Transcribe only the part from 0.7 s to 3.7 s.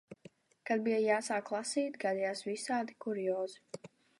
bija jāsāk lasīt, gadījās visādi kuriozi.